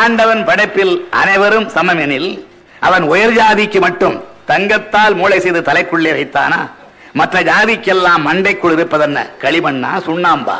ஆண்டவன் 0.00 0.42
படைப்பில் 0.48 0.94
அனைவரும் 1.20 1.66
சமமெனில் 1.74 2.30
அவன் 2.86 3.04
உயர் 3.12 3.34
ஜாதிக்கு 3.38 3.78
மட்டும் 3.86 4.16
தங்கத்தால் 4.50 5.14
மூளை 5.20 5.38
செய்து 5.44 5.60
தலைக்குள்ளே 5.68 6.12
வைத்தானா? 6.18 6.60
மற்ற 7.20 7.36
ஜாதிக்கெல்லாம் 7.50 8.22
மண்டைக்குள் 8.28 8.74
இருப்பதென்ன? 8.76 9.18
களிமண்ணா 9.42 9.90
சுண்ணாம்பா? 10.06 10.56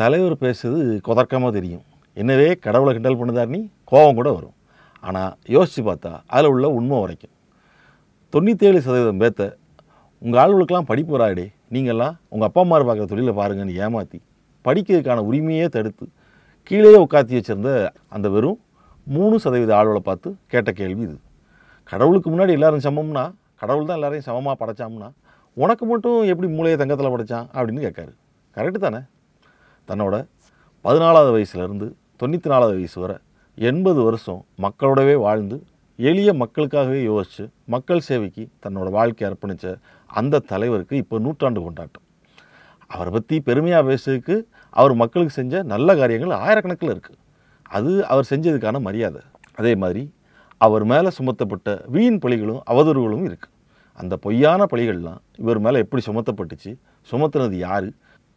தலைவர் 0.00 0.36
பேசுறது 0.42 0.84
கொதர்க்கமாக 1.08 1.52
தெரியும். 1.58 1.84
என்னவே 2.16 2.48
கடவுளை 2.66 2.92
கிண்டல் 2.94 3.18
பண்ணுதார் 3.20 3.52
நீ 3.54 3.60
கோபம் 3.90 4.18
கூட 4.18 4.28
வரும். 4.36 4.56
ஆனால் 5.02 5.32
யோசித்து 5.54 5.82
பார்த்தா 5.88 6.12
அதில் 6.34 6.52
உள்ள 6.54 6.66
உண்மை 6.78 6.98
வரைக்கும் 7.04 7.34
தொண்ணூற்றேழு 8.32 8.80
சதவீதம் 8.86 9.22
பேத்த 9.22 9.42
உங்கள் 10.22 10.40
ஆளுகளுக்கெல்லாம் 10.42 10.90
படிப்பு 10.90 11.12
வராடே 11.16 11.46
நீங்கள்லாம் 11.74 12.14
உங்கள் 12.32 12.48
அப்பா 12.48 12.60
அம்மா 12.64 12.76
பார்க்குற 12.88 13.06
தொழிலை 13.12 13.32
பாருங்கன்னு 13.40 13.78
ஏமாற்றி 13.84 14.18
படிக்கிறதுக்கான 14.64 15.24
உரிமையே 15.28 15.66
தடுத்து 15.76 16.06
கீழே 16.68 16.90
உட்காத்தி 17.04 17.32
வச்சிருந்த 17.36 17.70
அந்த 18.14 18.26
வெறும் 18.34 18.58
மூணு 19.06 19.36
சதவீத 19.44 19.72
ஆளுகளை 19.78 20.00
பார்த்து 20.08 20.28
கேட்ட 20.52 20.70
கேள்வி 20.80 21.02
இது. 21.06 21.16
கடவுளுக்கு 21.90 22.28
முன்னாடி 22.32 22.52
எல்லாரும் 22.58 22.84
சமம்னா 22.86 23.24
கடவுள் 23.60 23.88
தான் 23.88 23.98
எல்லாரையும் 23.98 24.26
சமமாக 24.28 24.54
படைச்சாம்னா 24.60 25.08
உனக்கு 25.56 25.84
மட்டும் 25.90 26.18
எப்படி 26.32 26.48
மூளையை 26.56 26.76
தங்கத்தில் 26.82 27.12
படைச்சான் 27.14 27.48
அப்படின்னு 27.56 27.82
கேட்காரு. 27.86 28.12
கரெக்டு 28.56 28.78
தானே? 28.84 29.00
தன்னோட 29.88 30.14
பதினாலாவது 30.84 31.32
வயசுலேருந்து 31.36 31.88
தொண்ணூற்றி 32.20 32.48
நாலாவது 32.52 32.76
வயசு 32.80 32.98
வரை 33.04 33.16
எண்பது 33.58 34.00
வருஷம் 34.08 34.40
மக்களோடவே 34.64 35.16
வாழ்ந்து 35.26 35.56
எளிய 35.98 36.30
மக்களுக்காகவே 36.42 37.00
யோசித்து 37.10 37.44
மக்கள் 37.74 38.06
சேவைக்கு 38.08 38.44
தன்னோட 38.64 38.88
வாழ்க்கை 38.98 39.24
அர்ப்பணித்த 39.28 39.74
அந்த 40.10 40.44
தலைவருக்கு 40.52 40.94
இப்போ 41.02 41.18
நூற்றாண்டு 41.26 41.60
கொண்டாட்டம். 41.66 42.04
அவரை 42.94 43.10
பற்றி 43.12 43.36
பெருமையாக 43.48 43.84
பேசுறதுக்கு 43.90 44.36
அவர் 44.72 44.94
மக்களுக்கு 44.94 45.34
செஞ்ச 45.34 45.62
நல்ல 45.72 45.96
காரியங்கள் 45.96 46.32
ஆயிரக்கணக்கில் 46.44 46.92
இருக்குது 46.94 47.18
அது 47.70 47.90
அவர் 48.06 48.26
செஞ்சதுக்கான 48.30 48.80
மரியாதை. 48.80 49.20
அதே 49.60 49.72
மாதிரி 49.74 50.02
அவர் 50.60 50.84
மேலே 50.84 51.10
சுமத்தப்பட்ட 51.18 51.68
வீண் 51.94 52.18
பழிகளும் 52.24 52.60
அவதூறுகளும் 52.72 53.26
இருக்குது 53.28 53.52
அந்த 54.00 54.14
பொய்யான 54.16 54.66
பழிகள்லாம் 54.72 55.20
இவர் 55.42 55.58
மேலே 55.58 55.78
எப்படி 55.84 56.02
சுமத்தப்பட்டுச்சு 56.06 56.70
சுமத்துனது 57.08 57.56
யார் 57.66 57.88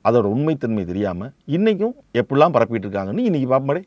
அதோட 0.05 0.25
உண்மைத்தன்மை 0.35 0.83
தெரியாமல் 0.85 1.31
இன்றைக்கும் 1.55 1.95
எப்படிலாம் 2.21 2.55
பரப்பிட்டு 2.55 2.85
இருக்காங்கன்னு 2.87 3.27
இன்றைக்கி 3.29 3.47
பாப்பமாடே 3.53 3.83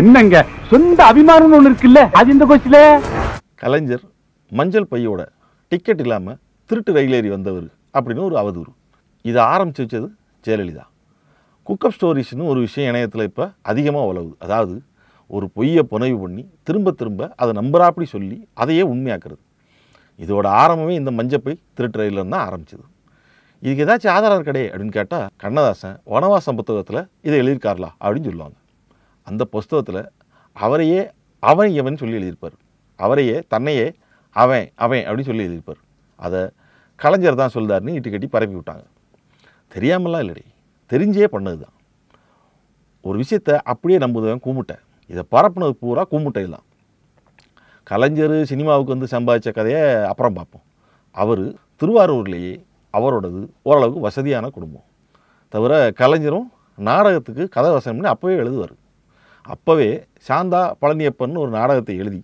என்னங்க? 0.00 0.36
சொந்த 0.70 0.98
அபிமானம்னு 1.10 1.56
ஒண்ணு 1.58 1.70
இருக்குல்ல? 1.70 2.02
அது 2.18 2.28
இந்த 2.34 2.44
கோச்சில? 2.50 2.76
கலைஞர் 3.62 4.04
மஞ்சள் 4.52 4.90
பையோட 4.92 5.22
டிக்கெட் 5.72 6.02
இல்லாமல் 6.04 6.38
திருட்டு 6.70 6.92
ரயில் 6.96 7.16
ஏறி 7.18 7.30
வந்தவர் 7.34 7.66
அப்படின்னு 7.94 8.24
ஒரு 8.28 8.36
அவதூறு. 8.42 8.70
இதை 9.24 9.40
ஆரம்பித்து 9.54 9.84
வச்சது 9.84 10.08
ஜெயலலிதா. 10.46 10.84
குக்கப் 11.66 11.94
ஸ்டோரிஸ்னு 11.96 12.46
ஒரு 12.52 12.60
விஷயம் 12.60 12.90
இணையத்தில் 12.92 13.28
இப்போ 13.28 13.44
அதிகமாக 13.62 14.12
உழவுது 14.12 14.34
அதாவது 14.38 14.74
ஒரு 15.36 15.46
பொய்யை 15.56 15.82
புனைவு 15.90 16.16
பண்ணி 16.22 16.42
திரும்ப 16.62 16.90
திரும்ப 16.90 17.28
அதை 17.36 17.52
நம்புறாப்படி 17.60 18.06
சொல்லி 18.14 18.38
அதையே 18.62 18.82
உண்மையாக்குறது. 18.82 19.42
இதோட 20.22 20.46
ஆரம்பமே 20.62 20.94
இந்த 21.00 21.10
மஞ்சப்பை 21.18 21.54
திருட்டு 21.74 22.24
தான் 22.34 22.44
ஆரம்பிச்சது. 22.48 22.84
இதுக்கு 23.64 23.84
ஏதாச்சும் 23.84 24.14
ஆதாரம் 24.16 24.46
கிடையாது 24.48 24.70
அப்படின்னு 24.72 24.96
கேட்டால் 24.98 25.26
கண்ணதாசன் 25.36 25.96
வனவாசம் 26.12 26.58
புத்தகத்தில் 26.60 27.00
இதை 27.26 27.36
எழுதியிருக்காரலா 27.40 27.90
அப்படின்னு 28.02 28.28
சொல்லுவாங்க. 28.30 28.56
அந்த 29.26 29.42
புஸ்தகத்தில் 29.44 30.02
அவரையே 30.52 31.02
அவன் 31.38 31.70
இவன் 31.80 32.00
சொல்லி 32.00 32.16
எழுதியிருப்பார். 32.20 32.56
அவரையே 32.98 33.36
தன்னையே 33.48 33.86
அவன் 34.36 34.66
அவன் 34.74 35.04
அப்படின்னு 35.06 35.28
சொல்லி 35.30 35.46
எழுதியிருப்பார். 35.46 35.80
அதை 36.16 36.40
கலைஞர் 36.96 37.40
தான் 37.42 37.54
சொல்லுதாருன்னு 37.54 37.94
இட்டு 37.98 38.10
கட்டி 38.10 38.26
பரப்பி 38.26 38.56
விட்டாங்க. 38.58 38.84
தெரியாமலாம் 39.74 40.22
இல்லடி. 40.24 40.44
தெரிஞ்சே 40.92 41.28
பண்ணது 41.34 41.58
தான் 41.64 41.76
ஒரு 43.08 43.16
விஷயத்தை 43.22 43.54
அப்படியே 43.72 43.98
நம்புதவன் 44.04 44.42
கூமுட்டை. 44.46 44.76
இதை 45.10 45.22
பரப்புனது 45.34 45.74
பூரா 45.82 46.02
கூமுட்டை 46.12 46.44
தான் 46.54 46.66
கலைஞர் 47.90 48.36
சினிமாவுக்கு 48.50 48.94
வந்து 48.94 49.08
சம்பாதிச்ச 49.14 49.50
கதையை 49.58 49.82
அப்புறம் 50.10 50.36
பார்ப்போம். 50.38 50.64
அவர் 51.16 51.44
திருவாரூர்லேயே 51.80 52.52
அவரோடது 52.94 53.40
ஓரளவுக்கு 53.68 54.06
வசதியான 54.08 54.50
குடும்பம். 54.56 54.86
தவிர 55.54 55.72
கலைஞரும் 56.00 56.48
நாடகத்துக்கு 56.88 57.44
கதை 57.56 57.70
வசனம் 57.76 57.96
பண்ணி 57.96 58.10
அப்போவே 58.14 58.34
எழுதுவார். 58.42 58.74
அப்போவே 59.54 59.88
சாந்தா 60.28 60.60
பழனியப்பன் 60.82 61.40
ஒரு 61.42 61.50
நாடகத்தை 61.58 61.94
எழுதி 62.02 62.20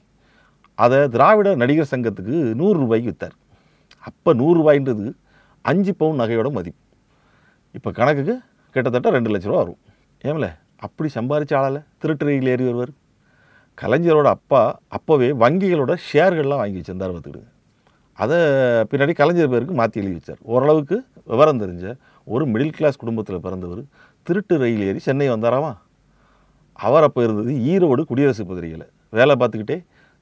அதை 0.78 0.98
திராவிட 1.14 1.48
நடிகர் 1.62 1.90
சங்கத்துக்கு 1.92 2.36
நூறு 2.60 2.76
ரூபாய்க்கு 2.82 3.10
விற்றார் 3.10 3.36
அப்போ 4.08 4.30
நூறுரூபாயின்றது 4.40 5.06
அஞ்சு 5.64 5.92
பவுன் 6.00 6.20
நகையோட 6.22 6.48
மதிப்பு. 6.58 6.80
இப்போ 7.76 7.90
கணக்குக்கு 7.98 8.34
கிட்டத்தட்ட 8.74 9.10
ரெண்டு 9.16 9.30
லட்ச 9.32 9.46
ரூபா 9.50 9.60
வரும். 9.62 9.80
ஏமில்ல 10.28 10.48
அப்படி 10.86 11.08
சம்பாதிச்ச 11.18 11.52
ஆளால் 11.58 11.78
திருட்டுறையில் 12.02 12.50
ஏறி 12.54 12.64
வருவார். 12.68 12.92
கலைஞரோட 13.78 14.28
அப்பா 14.36 14.60
அப்போவே 14.96 15.28
வங்கிகளோட 15.42 15.92
ஷேர்கள்லாம் 16.08 16.60
வாங்கி 16.62 16.80
வச்சிருந்தார் 16.80 17.12
பார்த்துக்கிடுங்க. 17.14 17.50
அதை 18.22 18.38
பின்னாடி 18.90 19.12
கலைஞர் 19.20 19.52
பேருக்கு 19.52 19.74
மாற்றி 19.80 20.00
எழுதி 20.02 20.16
வச்சார். 20.18 20.40
ஓரளவுக்கு 20.52 20.96
விவரம் 21.32 21.60
தெரிஞ்ச 21.64 21.92
ஒரு 22.34 22.44
மிடில் 22.52 22.74
கிளாஸ் 22.78 23.00
குடும்பத்தில் 23.02 23.44
பிறந்தவர் 23.46 23.82
திருட்டு 24.26 24.54
ரயில் 24.62 24.86
ஏறி 24.88 25.00
சென்னை 25.08 25.28
வந்தாராமா? 25.34 25.72
அவர் 26.86 27.06
அப்போ 27.08 27.20
இருந்தது 27.26 27.52
ஈரோடு 27.72 28.02
குடியரசு 28.10 28.42
பத்திரிகையில். 28.48 28.86
வேலை 29.18 29.34
பார்த்துக்கிட்டே 29.40 29.78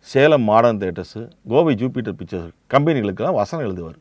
Salem 0.06 0.44
modern 0.50 0.80
theatres 0.82 1.22
Kovai 1.52 1.72
Jupiter 1.80 2.18
pictures 2.18 2.52
கம்பெனிகளுக்கெல்லாம் 2.74 3.38
வசனம் 3.40 3.64
எழுதுவார். 3.66 3.98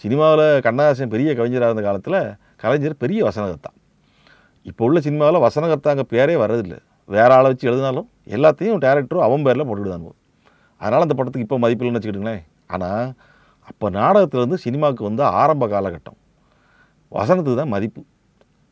சினிமாவில் 0.00 0.46
கண்ணதாசன் 0.66 1.12
பெரிய 1.14 1.30
கவிஞராக 1.38 1.70
இருந்த 1.70 1.84
காலத்தில் 1.88 2.20
கலைஞர் 2.62 3.00
பெரிய 3.02 3.20
வசனகர்த்தா. 3.28 3.70
இப்போ 4.70 4.82
உள்ள 4.88 4.98
சினிமாவில் 5.06 5.44
வசனகர்த்தாங்க 5.46 6.02
பேரே 6.12 6.34
வர்றதில்லை. 6.42 6.78
வேற 7.14 7.30
ஆளை 7.36 7.48
வச்சு 7.50 7.68
எழுதினாலும் 7.70 8.08
எல்லாத்தையும் 8.36 8.80
டேரக்டரும் 8.84 9.26
அவன் 9.26 9.44
பேரில் 9.46 9.66
போட்டுவிடுதாங்க 9.68 10.10
அதனால் 10.80 11.04
அந்த 11.06 11.14
படத்துக்கு 11.18 11.46
இப்போ 11.46 11.58
மதிப்பில்லைன்னு 11.64 11.98
வச்சுக்கிட்டுங்களேன். 11.98 12.42
ஆனால் 12.74 13.06
அப்போ 13.70 13.86
நாடகத்திலேருந்து 13.98 14.58
சினிமாவுக்கு 14.64 15.08
வந்த 15.08 15.22
ஆரம்ப 15.40 15.64
காலகட்டம் 15.72 16.18
வசனத்துக்கு 17.12 17.60
தான் 17.60 17.72
மதிப்பு. 17.74 18.02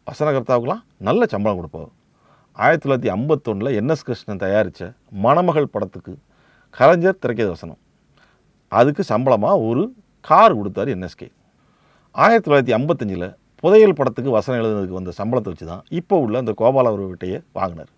வசனகர்த்தாவுக்கெலாம் 0.06 0.82
நல்ல 1.08 1.26
சம்பளம் 1.34 1.58
கொடுப்பார். 1.60 1.90
ஆயிரத்தி 2.56 2.84
தொள்ளாயிரத்தி 2.84 3.10
ஐம்பத்தொன்னில் 3.16 3.76
என்எஸ் 3.80 4.04
கிருஷ்ணன் 4.06 4.42
தயாரித்த 4.44 4.88
மணமகள் 5.24 5.72
படத்துக்கு 5.74 6.12
கலைஞர் 6.78 7.20
திரைக்கதை 7.22 7.50
வசனம். 7.56 7.80
அதுக்கு 8.72 9.02
சம்பளமாக 9.12 9.62
ஒரு 9.68 9.82
கார் 10.28 10.56
கொடுத்தாரு 10.58 10.90
என்எஸ்கே. 10.96 11.28
ஆயிரத்தி 12.14 12.46
தொள்ளாயிரத்தி 12.46 12.74
ஐம்பத்தஞ்சில் 12.78 13.28
புதையல் 13.62 13.96
படத்துக்கு 13.98 14.30
வசனம் 14.36 14.60
எழுதுனதுக்கு 14.60 14.98
வந்த 14.98 15.12
சம்பளத்தை 15.20 15.50
வச்சு 15.52 15.66
தான் 15.70 15.82
இப்போ 15.98 16.14
உள்ள 16.24 16.36
அந்த 16.42 16.52
கோபால 16.60 16.90
அவர்கிட்டையே 16.90 17.38
வாங்கினார். 17.58 17.90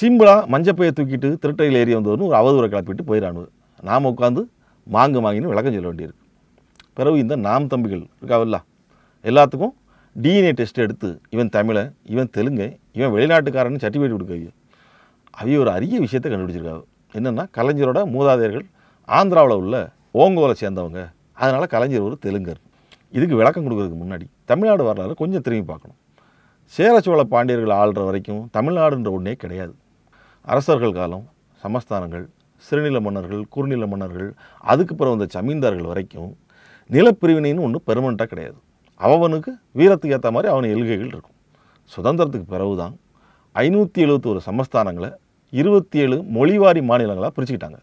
சிம்பிளாக 0.00 0.42
மஞ்சப்பையை 0.52 0.92
தூக்கிட்டு 0.98 1.28
திருட்டையில் 1.42 1.78
ஏறி 1.80 1.92
வந்தவர்னு 1.96 2.28
ஒரு 2.28 2.36
அவதூறை 2.40 2.68
கிளப்பிட்டு 2.72 3.04
போயிடானு 3.10 3.42
நாம் 3.88 4.08
உட்காந்து 4.12 4.42
மாங்கு 4.86 5.20
மாங்கின்னு 5.24 5.52
விளக்கம் 5.52 5.74
சொல்ல 5.76 5.88
வேண்டியிருக்கு. 5.90 6.20
பிறகு 6.98 7.16
இந்த 7.24 7.34
நாம் 7.46 7.70
தம்பிகள் 7.72 8.02
இருக்காவில்ல 8.20 8.58
எல்லாத்துக்கும் 9.30 9.74
டிஎன்ஏ 10.16 10.52
டெஸ்ட் 10.58 10.82
எடுத்து 10.84 11.08
இவன் 11.34 11.50
தமிழன் 11.56 11.90
இவன் 12.14 12.30
தெலுங்கன் 12.36 12.74
இவன் 12.98 13.12
வெளிநாட்டுக்காரன்னு 13.16 13.82
சர்டிஃபிகேட் 13.84 14.16
கொடுக்க 14.16 14.52
அவைய 15.40 15.58
ஒரு 15.62 15.70
அரிய 15.76 15.98
விஷயத்தை 16.04 16.28
கண்டுபிடிச்சிருக்காங்க 16.30 16.84
என்னென்னா 17.18 17.44
கலைஞரோட 17.58 18.00
மூதாதையர்கள் 18.14 18.66
ஆந்திராவில் 19.08 19.60
உள்ள 19.62 19.76
ஓங்கோலை 20.22 20.54
சேர்ந்தவங்க. 20.62 21.02
அதனால் 21.42 21.72
கலைஞர் 21.74 22.06
ஒரு 22.08 22.16
தெலுங்கர். 22.24 22.60
இதுக்கு 23.16 23.38
விளக்கம் 23.40 23.64
கொடுக்கறதுக்கு 23.64 24.00
முன்னாடி 24.02 24.26
தமிழ்நாடு 24.50 24.82
வரலாறு 24.88 25.14
கொஞ்சம் 25.22 25.44
திரும்பி 25.46 25.66
பார்க்கணும். 25.70 25.98
சேர 26.76 26.94
சோழ 27.06 27.22
பாண்டியர்கள் 27.32 27.74
ஆள்ற 27.80 28.00
வரைக்கும் 28.08 28.42
தமிழ்நாடுன்ற 28.56 29.10
ஒன்றே 29.16 29.34
கிடையாது. 29.42 29.74
அரசர்கள் 30.52 30.94
காலம் 30.98 31.24
சமஸ்தானங்கள் 31.64 32.24
சிறுநில 32.66 32.98
மன்னர்கள் 33.06 33.42
குறுநில 33.54 33.86
மன்னர்கள் 33.92 34.28
அதுக்கு 34.72 34.92
பிறகு 34.98 35.14
வந்த 35.14 35.26
ஜமீன்தார்கள் 35.34 35.88
வரைக்கும் 35.92 36.30
நிலப்பிரிவினைன்னு 36.94 37.64
ஒன்று 37.66 37.78
பெர்மனண்ட்டாக 37.88 38.30
கிடையாது. 38.32 38.58
அவனுக்கு 39.00 39.50
வீரத்துக்கு 39.78 40.14
ஏற்ற 40.16 40.30
மாதிரி 40.36 40.50
அவன் 40.52 40.68
எழுகைகள் 40.74 41.10
இருக்கும். 41.12 41.36
சுதந்திரத்துக்கு 41.94 42.48
பிறகு 42.54 42.74
தான் 42.82 42.94
ஐநூற்றி 43.64 44.00
எழுபத்தோரு 44.06 44.40
சமஸ்தானங்களை 44.48 45.10
இருபத்தி 45.60 45.98
ஏழு 46.04 46.16
மொழிவாரி 46.36 46.82
மாநிலங்களாக 46.90 47.32
பிரிச்சுக்கிட்டாங்க. 47.36 47.78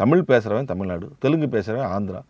தமிழ் 0.00 0.28
பேசுகிறவன் 0.30 0.70
தமிழ்நாடு 0.72 1.06
தெலுங்கு 1.22 1.48
பேசுகிறவன் 1.54 1.92
ஆந்திரா 1.96 2.20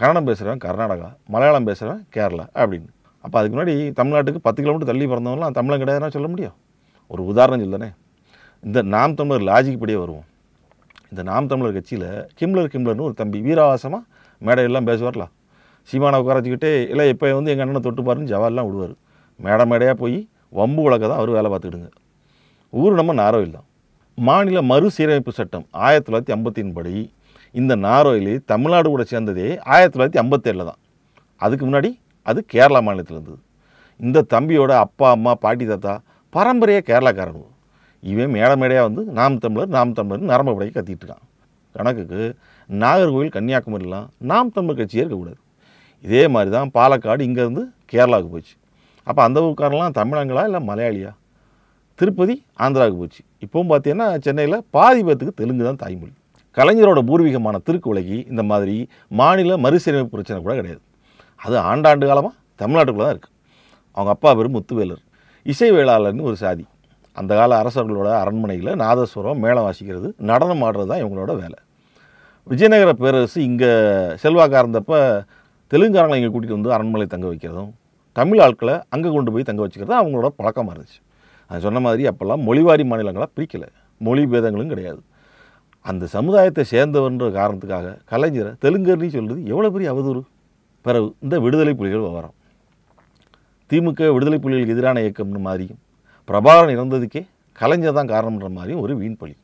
கன்னடம் 0.00 0.28
பேசுகிறவன் 0.28 0.62
கர்நாடகா 0.64 1.08
மலையாளம் 1.32 1.66
பேசுகிறவன் 1.68 2.02
கேரளா 2.14 2.44
அப்படின்னு. 2.60 2.90
அப்போ 3.24 3.36
அதுக்கு 3.38 3.54
முன்னாடி 3.56 3.74
தமிழ்நாட்டுக்கு 3.98 4.40
பத்து 4.46 4.60
கிலோமீட்டர் 4.62 4.90
தள்ளி 4.90 5.06
பிறந்தவங்களாம் 5.10 5.56
தமிழன் 5.58 5.80
கிடையாதுன்னா 5.82 6.08
சொல்ல 6.14 6.28
முடியும். 6.32 6.54
ஒரு 7.12 7.22
உதாரணம் 7.30 7.62
சொல்லனே 7.64 7.88
இந்த 8.66 8.78
நாம் 8.94 9.16
தமிழர் 9.18 9.44
லாஜிக் 9.50 9.82
படியே 9.82 9.98
வருவோம். 10.02 10.26
இந்த 11.10 11.22
நாம் 11.30 11.50
தமிழர் 11.50 11.76
கட்சியில் 11.76 12.08
கிம்லர் 12.38 12.70
கிம்லர்னு 12.74 13.06
ஒரு 13.08 13.16
தம்பி 13.20 13.38
வீராவாசமாக 13.46 14.02
மேடையெல்லாம் 14.46 14.88
பேசுவார்ல. 14.90 15.26
சீமானை 15.88 16.18
உட்காரச்சிக்கிட்டே 16.22 16.72
இல்லை 16.92 17.06
இப்போ 17.12 17.34
வந்து 17.38 17.52
எங்கள் 17.52 17.66
அண்ணனை 17.66 17.82
தொட்டு 17.86 18.02
பாருன்னு 18.08 18.32
ஜவால்லாம் 18.32 18.66
விடுவார். 18.68 18.94
மேடை 19.40 19.66
மேடையாக 19.72 19.96
போய் 20.02 20.18
வம்பு 20.60 20.82
வழக்க 20.86 21.04
தான் 21.10 21.20
அவர் 21.20 21.36
வேலை 21.38 21.48
பார்த்துக்கிடுங்க. 21.52 21.90
ஊர் 22.72 23.00
நம்ம 23.00 23.12
நாரோ 23.22 23.40
இல்லை 23.48 23.60
மாநில 24.28 24.58
மறுசீரமைப்பு 24.70 25.32
சட்டம் 25.40 25.66
ஆயிரத்தி 25.86 26.08
தொள்ளாயிரத்தி 26.08 26.34
ஐம்பத்தின் 26.36 26.72
படி 26.78 26.94
இந்த 27.58 27.72
நாரோயில் 27.86 28.32
தமிழ்நாடு 28.52 28.88
கூட 28.94 29.04
சேர்ந்ததே 29.12 29.48
ஆயிரத்தி 29.72 29.94
தொள்ளாயிரத்தி 29.94 30.20
ஐம்பத்தேழில் 30.22 30.68
தான். 30.70 30.80
அதுக்கு 31.44 31.64
முன்னாடி 31.68 31.90
அது 32.30 32.40
கேரளா 32.52 32.80
மாநிலத்தில் 32.86 33.16
இருந்தது. 33.16 33.40
இந்த 34.00 34.24
தம்பியோட 34.34 34.72
அப்பா 34.84 35.06
அம்மா 35.16 35.32
பாட்டி 35.44 35.64
தாத்தா 35.70 35.94
பரம்பரையாக 36.34 36.84
கேரளாக்காரங்க. 36.90 37.46
இவன் 38.02 38.32
மேடை 38.36 38.54
மேடையாக 38.60 38.86
வந்து 38.88 39.02
நாம் 39.18 39.40
தமிழர் 39.44 39.74
நாம் 39.76 39.96
தமிழர் 39.98 40.30
நரம்பு 40.32 40.52
படையை 40.56 40.72
கத்திட்டு 40.76 41.04
இருக்கான். 41.04 41.24
கணக்குக்கு 41.74 42.20
நாகர்கோவில் 42.70 43.32
கன்னியாகுமரிலாம் 43.36 44.06
நாம் 44.30 44.52
தமிழர் 44.56 44.80
கட்சியே 44.80 45.02
இருக்கக்கூடாது. 45.02 45.40
இதே 46.04 46.22
மாதிரி 46.34 46.50
தான் 46.56 46.70
பாலக்காடு 46.76 47.26
இங்கேருந்து 47.28 47.64
கேரளாவுக்கு 47.92 48.32
போச்சு. 48.34 48.54
அப்போ 49.06 49.20
அந்த 49.26 49.38
ஊருக்காரெல்லாம் 49.46 49.96
தமிழங்களா 50.00 50.44
இல்லை 50.48 50.60
மலையாளியா? 50.70 51.12
திருப்பதி 51.98 52.34
ஆந்திராவுக்கு 52.64 53.00
போச்சு. 53.02 53.22
இப்போவும் 53.44 53.70
பார்த்தீங்கன்னா 53.72 54.08
சென்னையில் 54.26 54.58
பாதி 54.76 55.00
பேர்த்துக்கு 55.06 55.38
தெலுங்கு 55.40 55.64
தான் 55.68 55.82
தாய்மொழி. 55.84 56.14
கலைஞரோட 56.60 57.00
பூர்வீகமான 57.08 57.56
திருக்குவளைக்கு 57.66 58.18
இந்த 58.32 58.42
மாதிரி 58.50 58.76
மாநில 59.20 59.56
மறுசீரமைப்பு 59.64 60.14
பிரச்சனை 60.16 60.38
கூட 60.46 60.54
கிடையாது. 60.60 60.82
அது 61.46 61.56
ஆண்டாண்டு 61.70 62.08
காலமாக 62.10 62.34
தமிழ்நாட்டுக்குள்ள 62.62 63.06
தான் 63.06 63.14
இருக்குது 63.16 63.36
அவங்க 63.96 64.10
அப்பா 64.16 64.30
பேர் 64.38 64.54
முத்துவேலர். 64.56 65.02
இசை 65.46 65.68
வேளாளர்னு 65.76 66.26
ஒரு 66.30 66.36
சாதி. 66.44 66.64
அந்த 67.16 67.32
கால 67.38 67.52
அரசர்களோட 67.62 68.08
அரண்மனையில் 68.22 68.70
நாதஸ்வரம் 68.82 69.40
மேளம் 69.44 69.66
வாசிக்கிறது 69.66 70.08
நடனம் 70.30 70.62
ஆடுறது 70.66 70.88
தான் 70.90 71.02
இவங்களோட 71.02 71.32
வேலை. 71.42 71.58
விஜயநகர 72.50 72.90
பேரரசு 73.00 73.38
இங்கே 73.48 73.70
செல்வாக்காக 74.22 74.62
இருந்தப்போ 74.62 74.98
தெலுங்காரங்களை 75.72 76.18
இங்கே 76.20 76.30
கூட்டிகிட்டு 76.34 76.58
வந்து 76.58 76.72
அரண்மனை 76.76 77.06
தங்க 77.14 77.26
வைக்கிறதும் 77.32 77.70
தமிழ் 78.18 78.42
ஆட்களை 78.46 78.74
அங்கே 78.94 79.10
கொண்டு 79.16 79.32
போய் 79.34 79.48
தங்க 79.48 79.60
வச்சுக்கிறது 79.64 79.96
அவங்களோட 80.00 80.28
பழக்கமாக 80.40 80.74
இருந்துச்சு. 80.74 81.00
அது 81.50 81.64
சொன்ன 81.66 81.80
மாதிரி 81.86 82.02
அப்போல்லாம் 82.10 82.42
மொழிவாரி 82.48 82.84
மாநிலங்களாக 82.92 83.30
பிரிக்கலை. 83.36 83.68
மொழி 84.06 84.22
பேதங்களும் 84.32 84.72
கிடையாது. 84.72 85.00
அந்த 85.88 86.04
சமுதாயத்தை 86.06 86.62
சேர்ந்தவன்ற 86.70 87.26
காரணத்துக்காக 87.38 87.94
கலைஞரை 88.10 88.50
தெலுங்கர்னு 88.64 89.08
சொல்கிறது 89.14 89.40
எவ்வளோ 89.52 89.70
பெரிய 89.70 89.88
அவதூறு? 89.92 90.22
பிறகு 90.86 91.14
இந்த 91.24 91.40
விடுதலை 91.44 91.72
புலிகள் 91.74 92.04
விவரம். 92.06 92.34
திமுக 93.70 94.08
விடுதலை 94.14 94.38
புலிகளுக்கு 94.44 94.74
எதிரான 94.76 95.00
இயக்கம்னு 95.00 95.40
மாதிரியும் 95.48 95.80
பிரபாகரன் 96.28 96.74
இறந்ததுக்கே 96.76 97.22
கலைஞர் 97.60 97.96
தான் 97.98 98.12
காரணம்ன்ற 98.14 98.48
மாதிரியும் 98.58 98.82
ஒரு 98.84 98.96
வீண் 99.00 99.18
பழி. 99.20 99.34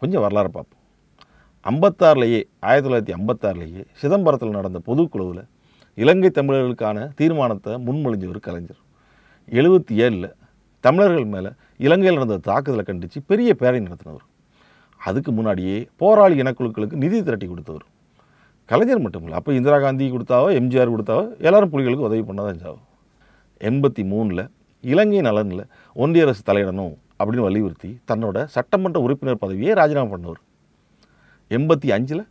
கொஞ்சம் 0.00 0.22
வரலாறு 0.24 0.50
பார்ப்போம். 0.50 0.80
ஐம்பத்தாறுலேயே 1.70 2.40
ஆயிரத்தி 2.68 2.86
தொள்ளாயிரத்தி 2.86 3.14
ஐம்பத்தாறுலேயே 3.18 3.82
சிதம்பரத்தில் 4.02 4.56
நடந்த 4.58 4.80
பொதுக்குழுவில் 4.88 5.42
இலங்கை 5.94 6.30
தமிழர்களுக்கான 6.38 7.08
தீர்மானத்தை 7.20 7.72
முன்மொழிஞ்சவர் 7.86 8.46
கலைஞர். 8.48 8.80
எழுபத்தி 9.58 9.94
ஏழில் 10.04 10.28
தமிழர்கள் 10.80 11.28
மேலே 11.34 11.50
இலங்கையில் 11.86 12.18
நடந்த 12.20 12.42
தாக்குதலை 12.50 12.84
கண்டித்து 12.84 13.22
பெரிய 13.30 13.54
பேரணி 13.54 13.86
நடத்தினவர். 13.88 14.26
அதுக்கு 15.08 15.30
முன்னாடியே 15.36 15.76
போராளி 16.00 16.34
இனக்குழுக்களுக்கு 16.42 17.02
நிதி 17.04 17.18
திரட்டி 17.26 17.46
கொடுத்தவர். 17.52 17.86
கலைஞர் 18.70 19.04
மட்டும் 19.04 19.24
இல்லை 19.24 19.36
அப்போ 19.38 19.52
இந்திரா 19.58 19.78
காந்தி 19.84 20.04
கொடுத்தாவோ 20.14 20.48
எம்ஜிஆர் 20.58 20.92
கொடுத்தாவோ 20.94 21.24
எல்லாரும் 21.46 21.72
புலிகளுக்கு 21.72 22.08
உதவி 22.08 22.22
பண்ணதான் 22.28 22.54
செஞ்சாவோ. 22.54 22.80
எண்பத்தி 23.68 24.02
மூணில் 24.12 24.44
இலங்கை 24.84 25.20
நலனில் 25.26 25.64
ஒன்றிய 26.02 26.24
அரசு 26.26 26.42
தலையிடணும் 26.48 26.94
அப்படின்னு 27.18 27.46
வலியுறுத்தி 27.48 27.90
தன்னோட 28.10 28.36
சட்டமன்ற 28.54 29.00
உறுப்பினர் 29.06 29.42
பதவியை 29.42 29.74
ராஜினாமா 29.80 30.10
பண்ணவர். 30.14 30.40
எண்பத்தி 31.56 31.88
அஞ்சில் 31.96 32.24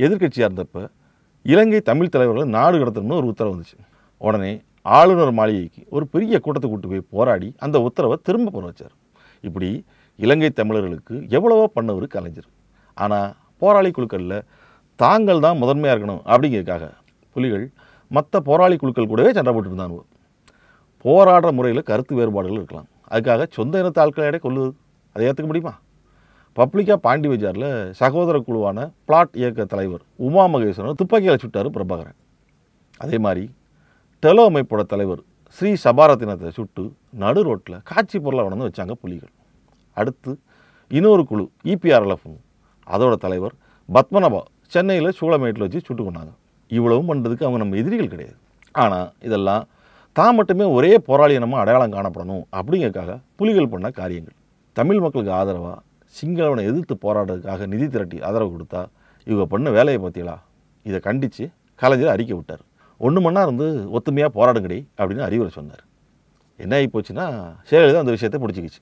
எதிர்க்கட்சியாக 0.00 0.48
இருந்தப்போ 0.48 0.82
இலங்கை 1.52 1.80
தமிழ் 1.88 2.12
தலைவர்களை 2.14 2.46
நாடு 2.56 2.76
கடத்தணும்னு 2.80 3.18
ஒரு 3.20 3.28
உத்தரவு 3.32 3.54
வந்துச்சு. 3.54 3.78
உடனே 4.26 4.52
ஆளுநர் 4.98 5.32
மாளிகைக்கு 5.38 5.82
ஒரு 5.96 6.04
பெரிய 6.14 6.38
கூட்டத்தை 6.44 6.68
கூட்டு 6.70 6.88
போய் 6.92 7.08
போராடி 7.14 7.48
அந்த 7.64 7.76
உத்தரவை 7.88 8.16
திரும்ப 8.28 8.52
பெற 8.54 8.64
வச்சார். 8.70 8.94
இப்படி 9.48 9.70
இலங்கை 10.22 10.50
தமிழர்களுக்கு 10.60 11.14
எவ்வளவோ 11.36 11.64
பண்ணவர் 11.76 12.06
கலைஞர். 12.14 12.48
ஆனால் 13.04 13.30
போராளி 13.62 13.90
குழுக்களில் 13.96 14.38
தாங்கள் 15.02 15.44
தான் 15.46 15.60
முதன்மையாக 15.62 15.94
இருக்கணும் 15.94 16.22
அப்படிங்கிறதுக்காக 16.32 16.84
புலிகள் 17.36 17.64
மற்ற 18.16 18.40
போராளி 18.48 18.76
குழுக்கள் 18.82 19.10
கூடவே 19.12 19.30
சண்டை 19.38 19.52
போட்டுருந்தாங்க 19.54 20.02
போராடுற 21.04 21.48
முறையில் 21.58 21.88
கருத்து 21.90 22.12
வேறுபாடுகள் 22.18 22.60
இருக்கலாம். 22.60 22.88
அதுக்காக 23.12 23.46
சொந்த 23.56 23.80
இனத்து 23.82 24.00
ஆட்களை 24.04 24.38
கொள்ளுவது 24.44 24.72
அதை 25.16 25.24
ஏற்றுக்க 25.28 25.48
முடியுமா? 25.50 25.74
பப்ளிக்காக 26.58 26.98
பாண்டி 27.06 27.28
பஜாரில் 27.30 27.70
சகோதர 28.00 28.36
குழுவான 28.46 28.78
பிளாட் 29.08 29.36
இயக்க 29.40 29.64
தலைவர் 29.72 30.02
உமா 30.26 30.44
மகேஸ்வரன் 30.52 30.98
துப்பாக்கியால் 31.00 31.42
சுட்டார் 31.44 31.68
பிரபாகரன். 31.76 32.18
அதே 33.04 33.18
மாதிரி 33.26 33.44
டெலோ 34.22 34.44
அமைப்போட 34.50 34.82
தலைவர் 34.92 35.22
ஸ்ரீ 35.56 35.70
சபாரத்தினத்தை 35.84 36.50
சுட்டு 36.58 36.84
நடு 37.22 37.40
ரோட்டில் 37.48 37.82
காட்சி 37.90 38.18
பொருளை 38.24 38.44
உணர்ந்து 38.46 38.68
வச்சாங்க 38.68 38.94
புலிகள். 39.02 39.33
அடுத்து 40.00 40.32
இன்னொரு 40.96 41.22
குழு 41.30 41.44
இபிஆர்எல்எஃப் 41.72 42.30
அதோட 42.94 43.14
தலைவர் 43.24 43.54
பத்மநாபா 43.88 44.40
சென்னையில் 44.74 45.16
சூளமேட்டில் 45.20 45.64
வச்சு 45.64 45.80
சுட்டு 45.86 46.02
கொண்டாங்க. 46.04 46.32
இவ்வளவும் 46.70 47.08
பண்ணுறதுக்கு 47.10 47.46
அவங்க 47.46 47.58
நம்ம 47.62 47.76
எதிரிகள் 47.82 48.12
கிடையாது. 48.14 48.36
ஆனால் 48.82 49.08
இதெல்லாம் 49.26 49.64
தான் 50.18 50.36
மட்டுமே 50.38 50.64
ஒரே 50.76 50.92
போராளி 51.08 51.34
நம்ம 51.44 51.58
அடையாளம் 51.62 51.94
காணப்படணும் 51.96 52.44
அப்படிங்கிறதுக்காக 52.58 53.14
புலிகள் 53.40 53.72
பண்ண 53.72 53.86
காரியங்கள். 54.00 54.36
தமிழ் 54.78 55.00
மக்களுக்கு 55.04 55.32
ஆதரவாக 55.38 55.76
சிங்களவனை 56.18 56.62
எதிர்த்து 56.70 56.94
போராடுறதுக்காக 57.04 57.66
நிதி 57.72 57.86
திரட்டி 57.94 58.18
ஆதரவு 58.28 58.50
கொடுத்தா 58.54 58.82
இவங்க 59.26 59.44
பண்ண 59.52 59.70
வேலையை 59.76 59.98
பார்த்தீங்களா? 60.02 60.36
இதை 60.88 60.98
கண்டித்து 61.08 61.44
கலைஞர் 61.82 62.12
அறிக்கை 62.14 62.34
விட்டார். 62.38 62.64
ஒன்று 63.00 63.20
மணி 63.24 63.36
நேரம் 63.36 63.48
இருந்து 63.50 63.68
ஒத்துமையாக 63.96 64.30
போராடுங்கடி 64.38 64.78
அப்படின்னு 64.98 65.24
அறிவுரை 65.28 65.50
சொன்னார். 65.58 65.84
என்ன 66.64 66.74
ஆகி 66.78 66.88
போச்சுன்னா 66.94 67.26
ஜெயலலிதா 67.70 68.02
அந்த 68.04 68.14
விஷயத்தை 68.16 68.38
பிடிச்சிக்கிச்சு 68.42 68.80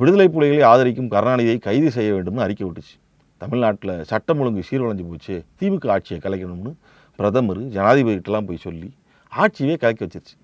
விடுதலை 0.00 0.26
புலிகளை 0.34 0.60
ஆதரிக்கும் 0.68 1.08
கருணாநிதியை 1.14 1.56
கைது 1.64 1.88
செய்ய 1.94 2.10
வேண்டும்னு 2.14 2.42
அறிக்கை 2.44 2.64
விட்டுச்சு. 2.66 2.94
தமிழ்நாட்டில் 3.40 3.92
சட்டம் 4.10 4.38
ஒழுங்கு 4.42 4.62
சீர்வளைஞ்சு 4.68 5.04
போச்சு. 5.08 5.34
திமுக 5.60 5.90
ஆட்சியை 5.94 6.18
கலைக்கணும்னு 6.26 6.72
பிரதமர் 7.18 7.60
ஜனாதிபதிகிட்டலாம் 7.74 8.46
போய் 8.48 8.62
சொல்லி 8.66 8.88
ஆட்சியே 9.32 9.74
கலைக்க 9.82 10.00
வச்சிருச்சு. 10.06 10.34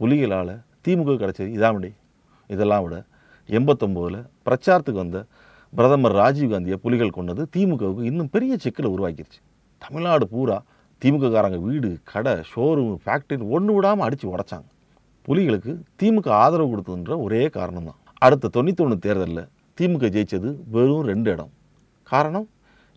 புலிகளால் 0.00 0.52
திமுக 0.86 1.16
கிடச்சது 1.22 1.48
இதாமடே 1.58 1.90
இதெல்லாம் 2.54 2.82
விட 2.86 2.96
எண்பத்தொம்போதில் 3.58 4.20
பிரச்சாரத்துக்கு 4.48 5.02
வந்த 5.04 5.20
பிரதமர் 5.72 6.16
ராஜீவ்காந்தியை 6.22 6.78
புலிகள் 6.86 7.16
கொண்டது 7.18 7.44
திமுகவுக்கு 7.56 8.08
இன்னும் 8.10 8.32
பெரிய 8.34 8.52
சிக்கலை 8.64 8.90
உருவாக்கிருச்சு. 8.96 9.40
தமிழ்நாடு 9.82 10.26
பூரா 10.34 10.58
திமுககாரங்க 11.02 11.60
வீடு 11.68 11.90
கடை 12.12 12.34
ஷோரூம் 12.52 12.98
ஃபேக்ட்ரி 13.04 13.42
ஒன்று 13.56 13.72
விடாமல் 13.76 14.06
அடித்து 14.08 14.26
உடைச்சாங்க. 14.34 14.68
புலிகளுக்கு 15.28 15.72
திமுக 16.00 16.28
ஆதரவு 16.42 16.70
கொடுத்ததுன்ற 16.72 17.14
ஒரே 17.26 17.42
காரணம் 17.58 17.88
தான் 17.90 17.99
அடுத்த 18.24 18.50
தொண்ணூத்தொன்று 18.54 18.96
தேர்தலில் 19.04 19.44
திமுக 19.78 20.08
ஜெயிச்சது 20.14 20.48
வெறும் 20.72 21.06
ரெண்டு 21.10 21.28
இடம். 21.34 21.52
காரணம் 22.10 22.46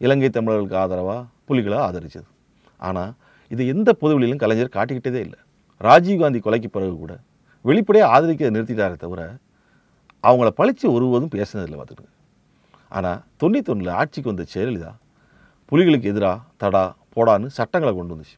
இலங்கை 0.01 0.29
தமிழர்களுக்கு 0.37 0.77
ஆதரவாக 0.81 1.21
புலிகளை 1.47 1.77
ஆதரித்தது 1.87 2.27
ஆனால் 2.87 3.11
இது 3.51 3.63
எந்த 3.73 3.89
பொதுவெளியிலும் 4.01 4.41
கலைஞர் 4.43 4.75
காட்டிக்கிட்டதே 4.77 5.19
இல்லை. 5.27 5.39
ராஜீவ்காந்தி 5.87 6.39
கொலைக்கு 6.45 6.69
பிறகு 6.75 6.95
கூட 7.03 7.13
வெளிப்படையாக 7.69 8.13
ஆதரிக்க 8.15 8.51
நிறுத்திட்டாரே 8.55 8.97
தவிர 9.03 9.21
அவங்கள 10.27 10.49
பழித்து 10.59 10.85
ஒருவதும் 10.95 11.33
பேசினதில்லை 11.35 11.77
பார்த்துட்டு 11.79 12.11
ஆனால் 12.97 13.21
தொண்ணூத்தொன்னில் 13.42 13.94
ஆட்சிக்கு 13.99 14.31
வந்த 14.31 14.45
ஜெயலலிதா 14.53 14.92
புலிகளுக்கு 15.71 16.11
எதிராக 16.13 16.37
தடா 16.61 16.83
போடான்னு 17.15 17.47
சட்டங்களை 17.59 17.92
கொண்டு 17.94 18.13
வந்துச்சு. 18.13 18.37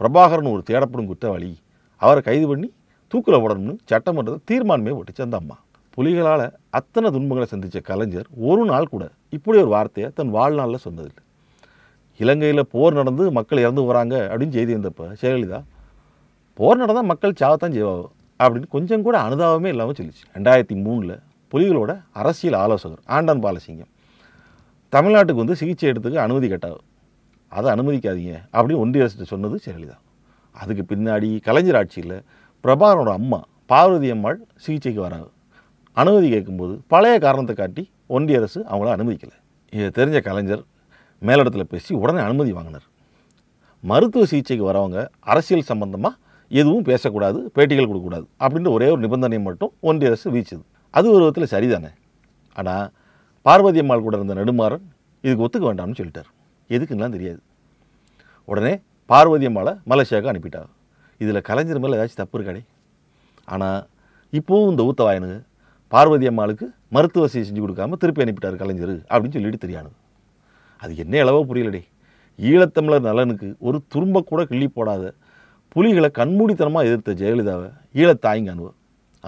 பிரபாகரன் 0.00 0.52
ஒரு 0.54 0.62
தேடப்படும் 0.70 1.10
குற்றவாளி. 1.10 1.50
அவரை 2.02 2.20
கைது 2.28 2.46
பண்ணி 2.50 2.68
தூக்கில் 3.12 3.42
போடணும்னு 3.42 3.74
சட்டமன்றத்தை 3.90 4.40
தீர்மானமே 4.50 4.94
போட்டுச்சு 4.96 5.26
அந்த 5.26 5.36
அம்மா. 5.42 5.56
புலிகளால் 5.96 6.44
அத்தனை 6.78 7.08
துன்பங்களை 7.14 7.46
சந்தித்த 7.50 7.78
கலைஞர் 7.90 8.26
ஒரு 8.48 8.62
நாள் 8.70 8.90
கூட 8.94 9.04
இப்படி 9.36 9.56
ஒரு 9.62 9.70
வார்த்தையை 9.74 10.08
தன் 10.18 10.32
வாழ்நாளில் 10.36 10.82
சொன்னதில்லை. 10.86 11.22
இலங்கையில் 12.20 12.62
போர் 12.72 12.96
நடந்து 12.98 13.24
மக்கள் 13.36 13.62
இறந்து 13.64 13.82
போகிறாங்க 13.84 14.14
அப்படின்னு 14.30 14.56
செய்தி 14.58 14.72
வந்தப்போ 14.76 15.06
ஜெயலலிதா 15.20 15.60
போர் 16.58 16.80
நடந்தால் 16.82 17.08
மக்கள் 17.12 17.38
சாவத்தான் 17.40 17.74
செய்வாங்க 17.76 18.04
அப்படின்னு 18.40 18.68
கொஞ்சம் 18.74 19.04
கூட 19.06 19.16
அனுதாபமே 19.26 19.70
இல்லாமல் 19.74 19.98
சொல்லிச்சு. 19.98 20.24
ரெண்டாயிரத்தி 20.36 20.76
மூணில் 20.86 21.14
புலிகளோட 21.52 21.92
அரசியல் 22.22 22.58
ஆலோசகர் 22.64 23.02
ஆண்டான் 23.16 23.42
பாலசிங்கம் 23.46 23.92
தமிழ்நாட்டுக்கு 24.92 25.42
வந்து 25.44 25.58
சிகிச்சை 25.60 25.86
எடுத்துக்க 25.92 26.20
அனுமதி 26.26 26.48
கேட்டாவு 26.52 26.80
அதை 27.52 27.68
அனுமதிக்காதீங்க 27.74 28.34
அப்படின்னு 28.54 28.82
ஒன்றிய 28.84 29.06
அரசு 29.06 29.30
சொன்னது 29.32 29.58
ஜெயலலிதா. 29.66 29.96
அதுக்கு 30.54 30.84
பின்னாடி 30.92 31.30
கலைஞர் 31.48 31.78
ஆட்சியில் 31.80 32.16
பிரபாகரனோட 32.64 33.12
அம்மா 33.20 33.40
பார்வதி 33.72 34.10
அம்மாள் 34.16 34.38
சிகிச்சைக்கு 34.64 35.00
வராங்க. 35.06 35.28
அனுமதி 36.00 36.28
கேட்கும்போது 36.34 36.74
பழைய 36.92 37.16
காரணத்தை 37.24 37.54
காட்டி 37.60 37.82
ஒன்றிய 38.16 38.38
அரசு 38.40 38.58
அவங்கள 38.70 38.88
அனுமதிக்கலை. 38.96 39.36
இதை 39.72 39.88
தெரிஞ்ச 39.98 40.18
கலைஞர் 40.26 40.62
மேலிடத்தில் 41.22 41.70
பேசி 41.72 41.92
உடனே 42.02 42.20
அனுமதி 42.26 42.50
வாங்கினார். 42.56 42.86
மருத்துவ 43.90 44.24
சிகிச்சைக்கு 44.30 44.64
வரவங்க 44.70 44.98
அரசியல் 45.32 45.68
சம்பந்தமாக 45.70 46.14
எதுவும் 46.50 46.84
பேசக்கூடாது 46.88 47.38
பேட்டிகள் 47.56 47.88
கொடுக்கக்கூடாது 47.88 48.26
அப்படின்ற 48.44 48.70
ஒரே 48.76 48.88
ஒரு 48.94 49.00
நிபந்தனையை 49.04 49.42
மட்டும் 49.48 49.72
ஒன்றிய 49.88 50.10
அரசு 50.10 50.26
வீச்சுது. 50.34 50.62
அது 50.94 51.06
ஒரு 51.14 51.22
விதத்தில் 51.24 51.50
சரிதானே? 51.54 51.90
ஆனால் 52.58 52.86
பார்வதி 53.46 53.80
அம்மாள் 53.82 54.04
கூட 54.06 54.16
இருந்த 54.18 54.36
நெடுமாறன் 54.40 54.84
இதுக்கு 55.24 55.44
ஒத்துக்க 55.46 55.64
வேண்டாம்னு 55.68 55.98
சொல்லிட்டார். 56.00 56.30
எதுக்குன்னா 56.70 57.08
தெரியாது. 57.16 57.40
உடனே 58.50 58.72
பார்வதி 59.10 59.46
அம்மாளை 59.50 59.72
மலேசியாவுக்கு 59.90 60.32
அனுப்பிட்டார். 60.32 60.70
இதில் 61.22 61.46
கலைஞர் 61.48 61.82
மேலே 61.82 61.96
ஏதாச்சும் 61.98 62.22
தப்பு 62.22 62.36
இருக்காடே? 62.38 62.62
ஆனால் 63.54 63.80
இப்போவும் 64.32 64.70
இந்த 64.72 64.82
ஊத்தவாயனுங்க 64.88 65.36
பார்வதி 65.92 66.26
அம்மாளுக்கு 66.30 66.66
மருத்துவ 66.94 67.22
வசதி 67.24 67.42
செஞ்சு 67.48 67.62
கொடுக்காம 67.64 67.96
திருப்பி 68.02 68.22
அனுப்பிட்டார் 68.24 68.56
கலைஞர் 68.62 68.94
அப்படின்னு 69.10 69.36
சொல்லிட்டு 69.36 69.60
தெரியானது. 69.64 69.94
அது 70.82 70.92
என்ன 71.02 71.20
அளவோ 71.24 71.40
புரியலடே. 71.50 71.82
ஈழத்தமிழர் 72.38 73.06
நலனுக்கு 73.08 73.48
ஒரு 73.66 73.78
துரும்ப 73.92 74.22
கூட 74.30 74.40
கிள்ளி 74.50 74.68
போடாத 74.68 75.12
புலிகளை 75.76 76.08
கண்மூடித்தனமாக 76.18 76.88
எதிர்த்த 76.88 77.14
ஜெயலலிதாவை 77.20 77.68
ஈழத்தாய்ங்க 78.00 78.72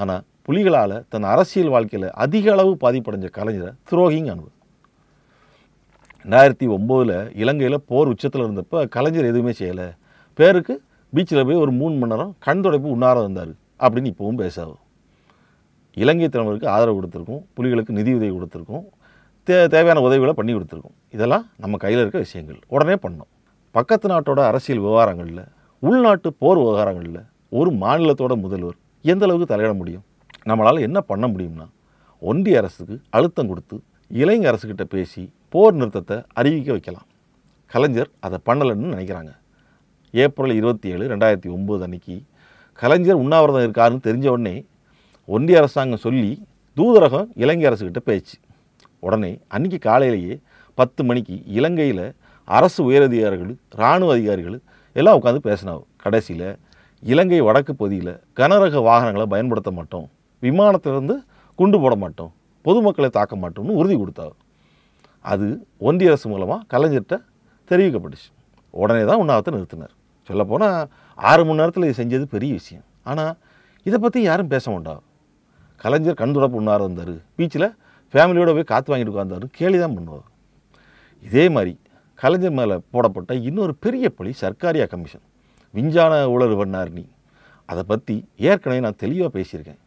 ஆனால் 0.01 0.25
புலிகளால் 0.47 0.97
தன் 1.13 1.27
அரசியல் 1.33 1.73
வாழ்க்கையில் 1.75 2.09
அதிக 2.25 2.53
அளவு 2.55 2.73
பாதிப்படைஞ்ச 2.83 3.29
கலைஞரை 3.39 3.71
துரோகிங்க 3.91 4.31
அனுபவம். 4.35 4.57
ரெண்டாயிரத்தி 6.25 6.67
ஒம்போதில் 6.77 7.17
இலங்கையில் 7.43 7.85
போர் 7.91 8.11
உச்சத்தில் 8.13 8.45
இருந்தப்போ 8.47 8.79
கலைஞர் 8.97 9.31
எதுவுமே 9.33 9.53
செய்யலை. 9.61 9.89
பேருக்கு 10.39 10.75
பீச்சில் 11.13 11.47
போய் 11.49 11.63
ஒரு 11.65 11.73
மூணு 11.81 11.95
மணி 12.01 12.13
நேரம் 12.13 12.33
கண் 12.47 12.63
துடைப்பு 12.65 12.89
உண்ணார 12.97 13.17
வந்தார் 13.27 13.53
அப்படின்னு 13.85 14.13
இப்போவும் 14.13 14.41
பேசாவும் 14.43 14.81
இலங்கை 16.03 16.29
தலைவருக்கு 16.29 16.69
ஆதரவு 16.75 16.97
கொடுத்துருக்கோம் 16.99 17.43
புலிகளுக்கு 17.57 17.93
நிதி 17.99 18.11
உதவி 18.19 18.33
கொடுத்துருக்கோம் 18.37 18.87
தே 19.49 19.57
தேவையான 19.75 20.01
உதவிகளை 20.07 20.33
பண்ணி 20.39 20.53
கொடுத்துருக்கோம். 20.55 20.97
இதெல்லாம் 21.17 21.45
நம்ம 21.63 21.77
கையில் 21.83 22.01
இருக்க 22.03 22.19
விஷயங்கள். 22.25 22.59
உடனே 22.75 22.95
பண்ணோம். 23.05 23.31
பக்கத்து 23.77 24.07
நாட்டோட 24.13 24.41
அரசியல் 24.51 24.83
விவகாரங்களில் 24.85 25.45
உள்நாட்டு 25.89 26.29
போர் 26.43 26.61
விவகாரங்களில் 26.63 27.21
ஒரு 27.59 27.71
மாநிலத்தோட 27.83 28.33
முதல்வர் 28.45 28.77
எந்த 29.13 29.25
அளவுக்கு 29.27 29.51
தலையிட 29.53 29.73
முடியும்? 29.81 30.05
நம்மளால் 30.49 30.85
என்ன 30.87 30.99
பண்ண 31.11 31.27
முடியும்னா 31.35 31.67
ஒன்றிய 32.31 32.61
அரசுக்கு 32.61 32.95
அழுத்தம் 33.17 33.51
கொடுத்து 33.51 33.77
இளைஞ 34.23 34.45
அரசுக்கிட்ட 34.51 34.85
பேசி 34.95 35.23
போர் 35.53 35.77
நிறுத்தத்தை 35.81 36.17
அறிவிக்க 36.41 36.71
வைக்கலாம். 36.77 37.07
கலைஞர் 37.73 38.11
அதை 38.27 38.39
பண்ணலைன்னு 38.49 38.93
நினைக்கிறாங்க. 38.95 39.33
ஏப்ரல் 40.23 40.55
இருபத்தி 40.61 40.89
ஏழு 40.95 41.05
ரெண்டாயிரத்தி 41.13 41.49
ஒம்பது 41.57 41.83
அன்னைக்கு 41.87 42.17
கலைஞர் 42.83 43.23
உண்ணாவிரதம் 43.23 43.65
இருக்காருன்னு 43.67 44.07
தெரிஞ்ச 44.09 44.27
உடனே 44.35 44.55
ஒன்றிய 45.35 45.57
அரசாங்கம் 45.61 46.03
சொல்லி 46.05 46.29
தூதரகம் 46.79 47.27
இலங்கை 47.43 47.65
அரசுக்கிட்ட 47.69 48.01
பேச்சு. 48.09 48.37
உடனே 49.07 49.31
அன்னைக்கு 49.55 49.79
காலையிலேயே 49.87 50.35
பத்து 50.79 51.01
மணிக்கு 51.09 51.35
இலங்கையில் 51.59 52.07
அரசு 52.59 52.81
உயரதிகாரிகள் 52.89 53.51
இராணுவ 53.79 54.13
அதிகாரிகள் 54.15 54.57
எல்லாம் 54.99 55.17
உட்காந்து 55.19 55.41
பேசினாங்க. 55.49 55.83
கடைசியில் 56.05 56.49
இலங்கை 57.03 57.41
வடக்கு 57.49 57.73
பகுதியில் 57.81 58.13
கனரக 58.39 58.81
வாகனங்களை 58.89 59.27
பயன்படுத்த 59.35 59.71
மாட்டோம். 59.79 60.07
விமானத்திலிருந்து 60.47 61.17
குண்டு 61.59 61.79
போட 61.83 61.95
மாட்டோம். 62.05 62.31
பொதுமக்களை 62.67 63.11
தாக்க 63.19 63.37
மாட்டோம்னு 63.43 63.77
உறுதி 63.81 63.97
கொடுத்தாங்க. 64.03 64.35
அது 65.25 65.47
ஒன்றிய 65.89 66.13
அரசு 66.13 66.27
மூலமாக 66.33 66.61
கலைஞர்கிட்ட 66.75 67.17
தெரிவிக்கப்பட்டுச்சு. 67.71 68.31
உடனே 68.83 69.03
தான் 69.11 69.21
உண்ணாவத்தை 69.25 69.53
நிறுத்தினார். 69.57 69.95
சொல்லப்போனால் 70.31 70.81
ஆறு 71.19 71.45
மணி 71.49 71.61
நேரத்தில் 71.61 71.87
இது 71.89 71.99
செஞ்சது 72.01 72.27
பெரிய 72.37 72.53
விஷயம். 72.61 72.87
ஆனால் 73.11 73.35
இதை 73.89 73.99
பற்றி 74.07 74.23
யாரும் 74.29 74.51
பேச 74.55 74.65
மாட்டாங்க. 74.75 75.03
கலைஞர் 75.83 76.21
கண் 76.21 76.35
துடப்பு 76.37 76.59
உண்ணார 76.61 76.87
இருந்தார் 76.87 77.15
பீச்சில் 77.39 77.69
ஃபேமிலியோடு 78.15 78.55
போய் 78.57 78.71
காற்று 78.71 78.91
வாங்கிட்டு 78.93 79.13
உட்காந்தார் 79.15 79.45
கேலி 79.59 79.79
தான் 79.83 79.95
பண்ணுவார். 79.97 80.27
இதே 81.27 81.45
மாதிரி 81.55 81.73
கலைஞர் 82.23 82.57
மேலே 82.59 82.77
போடப்பட்ட 82.93 83.33
இன்னொரு 83.49 83.73
பெரிய 83.85 84.09
பழி 84.19 84.31
சர்க்காரியா 84.41 84.87
கமிஷன். 84.93 85.25
விஞ்ஞான 85.77 86.13
ஊழல் 86.35 86.57
பண்ணார் 86.61 86.91
நீ. 86.99 87.05
அதை 87.71 87.83
பற்றி 87.91 88.17
ஏற்கனவே 88.49 88.81
நான் 88.87 89.01
தெளிவாக 89.03 89.31
பேசியிருக்கேன். 89.37 89.81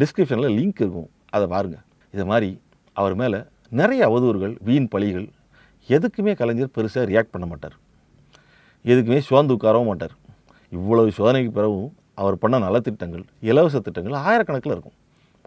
டிஸ்கிரிப்ஷனில் 0.00 0.54
லிங்க் 0.58 0.82
இருக்கும். 0.84 1.08
அதை 1.34 1.46
பாருங்கள் 1.54 1.84
இது 2.14 2.24
மாதிரி 2.30 2.50
அவர் 3.00 3.14
மேலே 3.20 3.40
நிறைய 3.80 4.02
அவதூறுகள் 4.08 4.54
வீண் 4.68 4.88
பழிகள் 4.94 5.28
எதுக்குமே 5.88 6.32
கலைஞர் 6.40 6.74
பெருசாக 6.76 7.04
ரியாக்ட் 7.12 7.34
பண்ண 7.34 7.46
மாட்டார். 7.52 7.76
எதுக்குமே 8.90 9.20
சோர்ந்து 9.28 9.54
உட்காரவும் 9.56 9.90
மாட்டார். 9.90 10.16
இவ்வளவு 10.78 11.10
சோதனைக்கு 11.18 11.52
பிறகும் 11.58 11.90
அவர் 12.22 12.42
பண்ண 12.42 12.56
நலத்திட்டங்கள் 12.66 13.24
இலவச 13.50 13.80
திட்டங்கள் 13.86 14.18
ஆயிரக்கணக்கில் 14.28 14.74
இருக்கும். 14.74 14.96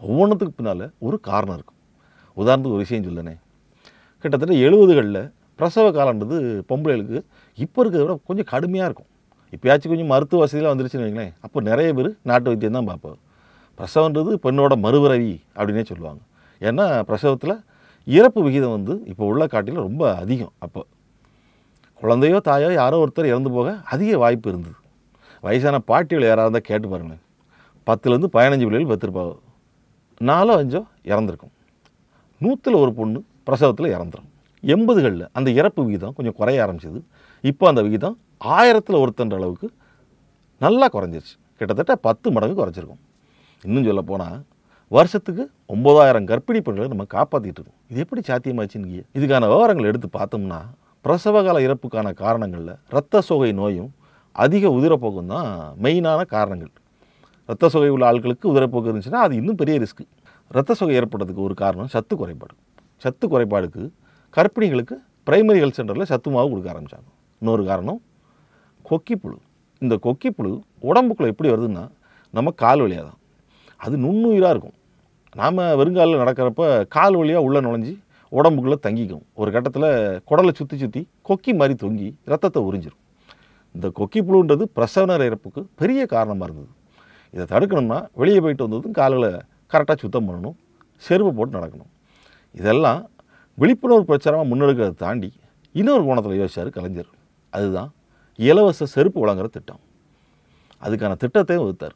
ஒவ்வொன்றுத்துக்கு 0.01 0.57
பின்னால் 0.59 0.85
ஒரு 1.07 1.17
காரணம் 1.29 1.55
இருக்கும். 1.57 1.79
உதாரணத்துக்கு 2.37 2.77
ஒரு 2.77 2.85
விஷயம் 2.85 3.07
சொல்லனே. 3.07 3.35
கிட்டத்தட்ட 4.23 4.55
எழுபதுகளில் 4.67 5.21
பிரசவ 5.59 5.85
காலன்றது 5.97 6.37
பொம்பளைகளுக்கு 6.69 7.19
இப்போ 7.57 7.77
இருக்கிறத 7.83 8.05
விட 8.05 8.15
கொஞ்சம் 8.29 8.49
கடுமையாக 8.53 8.87
இருக்கும். 8.89 9.09
இப்போயாச்சும் 9.53 9.91
கொஞ்சம் 9.93 10.11
மருத்துவ 10.13 10.39
வசதியெலாம் 10.43 10.73
வந்துருச்சுன்னு 10.73 11.05
வைங்களேன். 11.05 11.33
அப்போ 11.45 11.61
நிறைய 11.69 11.89
பேர் 11.97 12.09
நாட்டு 12.29 12.49
வைத்தியம் 12.51 12.77
தான் 12.77 12.89
பார்ப்பார் 12.89 13.19
பிரசவன்றது 13.79 14.31
பெண்ணோட 14.45 14.73
மறுபிறவி 14.85 15.33
அப்படின்னே 15.57 15.83
சொல்லுவாங்க. 15.91 16.21
ஏன்னா 16.61 16.85
பிரசவத்தில் 17.09 17.55
இறப்பு 18.07 18.39
விகிதம் 18.47 18.75
வந்து 18.77 18.93
இப்போ 19.11 19.23
உள்ள 19.31 19.43
காட்டில் 19.53 19.85
ரொம்ப 19.87 20.03
அதிகம் 20.23 20.53
அப்போ. 20.65 20.81
குழந்தையோ 22.01 22.39
தாயோ 22.47 22.69
யாரோ 22.81 22.97
ஒருத்தர் 23.03 23.31
இறந்து 23.31 23.51
போக 23.57 23.69
அதிக 23.93 24.17
வாய்ப்பு 24.23 24.49
இருந்தது. 24.51 24.77
வயசான 25.43 25.79
பாட்டிகள் 25.89 26.27
யாராக 26.29 26.45
இருந்தால் 26.45 26.67
கேட்டு 26.69 26.87
பாருங்களேன். 26.91 27.23
பத்துலேருந்து 27.87 28.29
பதினஞ்சு 28.35 28.65
பிள்ளைகள் 28.67 28.91
பத்திருப்பாங்க 28.93 29.33
நாலோ 30.21 30.53
அஞ்சோ 30.61 30.81
இறந்துருக்கும். 31.11 31.53
நூற்றில் 32.41 32.81
ஒரு 32.83 32.91
பொண்ணு 32.99 33.19
பிரசவத்தில் 33.47 33.93
இறந்துரும். 33.95 34.29
எண்பதுகளில் 34.63 35.25
அந்த 35.37 35.49
இறப்பு 35.59 35.81
விகிதம் 35.87 36.13
கொஞ்சம் 36.17 36.35
குறைய 36.39 36.63
ஆரம்பிச்சது. 36.65 36.99
இப்போ 37.43 37.65
அந்த 37.71 37.81
விகிதம் 37.87 38.15
ஆயிரத்தில் 38.57 39.01
ஒருத்தன்ற 39.03 39.35
அளவுக்கு 39.41 39.67
நல்லா 40.61 40.87
குறைஞ்சிருச்சு. 40.95 41.35
கிட்டத்தட்ட 41.59 41.95
பத்து 42.07 42.27
மடங்கு 42.35 42.55
குறைச்சிருக்கும் 42.61 43.01
இன்னும் 43.63 43.87
சொல்ல 43.89 44.01
போனால் 44.11 44.37
வருஷத்துக்கு 44.95 45.43
ஒம்பதாயிரம் 45.73 46.27
கர்ப்பிணி 46.31 46.59
பெண்களை 46.65 46.87
நம்ம 46.93 47.05
காப்பாற்றிட்டு 47.15 47.59
இருக்கோம். 47.59 47.79
இது 47.91 48.01
எப்படி 48.03 48.21
சாத்தியமாச்சுன்னு 48.29 49.03
இதுக்கான 49.17 49.47
விவரங்கள் 49.53 49.89
எடுத்து 49.91 50.09
பார்த்தோம்னா 50.17 50.59
பிரசவகால 51.05 51.57
இறப்புக்கான 51.67 52.13
காரணங்களில் 52.23 52.73
இரத்த 52.91 53.21
சோகை 53.29 53.51
நோயும் 53.61 53.91
அதிக 54.31 54.69
உதிரப்போக்கும் 54.77 55.31
தான் 55.33 55.49
மெயினான 55.83 56.21
காரணங்கள். 56.35 56.73
ரத்த 57.49 57.69
சோகை 57.73 57.89
உள்ள 57.95 58.05
ஆட்களுக்கு 58.11 58.45
உதரப்போக்கு 58.51 58.89
இருந்துச்சுன்னா 58.91 59.21
அது 59.25 59.33
இன்னும் 59.41 59.59
பெரிய 59.61 59.75
ரிஸ்க்கு 59.83 60.05
ரத்த 60.55 60.75
சுகை 60.79 60.93
ஏற்படுறதுக்கு 60.99 61.41
ஒரு 61.47 61.55
காரணம் 61.61 61.89
சத்து 61.95 62.13
குறைபாடு. 62.21 62.55
சத்து 63.03 63.25
குறைபாடுக்கு 63.33 63.83
கர்ப்பிணிகளுக்கு 64.37 64.95
பிரைமரி 65.27 65.59
ஹெல்த் 65.63 65.77
சென்டரில் 65.79 66.09
சத்து 66.11 66.29
மாவு 66.35 66.47
கொடுக்க 66.51 66.69
ஆரம்பித்தாங்க 66.73 67.09
இன்னொரு 67.41 67.63
காரணம் 67.69 67.99
கொக்கிப்புழு. 68.89 69.37
இந்த 69.81 69.95
கொக்கிப்புழு 70.05 70.51
உடம்புக்குள்ளே 70.89 71.31
எப்படி 71.33 71.49
வருதுன்னா 71.53 71.83
நம்ம 72.37 72.51
கால் 72.63 72.81
வழியாக 72.83 73.03
தான் 73.09 73.19
அது 73.85 73.95
நுண்ணுயிராக 74.05 74.53
இருக்கும். 74.55 74.75
நாம் 75.41 75.61
வெறுங்காலில் 75.79 76.21
நடக்கிறப்ப 76.23 76.63
கால் 76.95 77.17
வழியாக 77.19 77.45
உள்ளே 77.47 77.59
நுழைஞ்சி 77.65 77.93
உடம்புக்குள்ளே 78.31 78.77
தங்கிக்கும். 78.85 79.23
ஒரு 79.41 79.49
கட்டத்தில் 79.55 79.89
குடலை 80.29 80.51
சுற்றி 80.59 80.77
சுற்றி 80.83 81.01
கொக்கி 81.29 81.51
மாதிரி 81.59 81.75
தொங்கி 81.83 82.07
ரத்தத்தை 82.31 82.61
உறிஞ்சிரும். 82.67 83.01
இந்த 83.75 83.87
கொக்கி 83.99 84.19
புழுன்றது 84.27 84.63
பிரசவ 84.77 85.17
இறப்புக்கு 85.29 85.61
பெரிய 85.81 86.01
காரணமாக 86.15 86.49
இருந்தது. 86.49 86.73
இதை 87.35 87.45
தடுக்கணும்னா 87.53 87.99
வெளியே 88.21 88.39
போயிட்டு 88.43 88.65
வந்ததும் 88.65 88.95
கால்களை 88.99 89.31
கரெக்டாக 89.71 89.97
சுத்தம் 90.03 90.27
பண்ணணும் 90.27 90.55
செருப்பு 91.05 91.31
போட்டு 91.37 91.55
நடக்கணும். 91.57 91.89
இதெல்லாம் 92.59 93.01
விழிப்புணர்வு 93.61 94.05
பிரச்சாரமாக 94.09 94.47
முன்னெடுக்கிறத 94.51 94.95
தாண்டி 95.05 95.29
இன்னொரு 95.79 96.03
கோணத்தில் 96.07 96.39
யோசிச்சார் 96.41 96.69
கலைஞர். 96.77 97.09
அதுதான் 97.57 97.89
இலவச 98.47 98.85
செருப்பு 98.93 99.19
வழங்குற 99.23 99.47
திட்டம். 99.55 99.81
அதுக்கான 100.85 101.17
திட்டத்தையும் 101.23 101.63
வகுத்தார். 101.63 101.95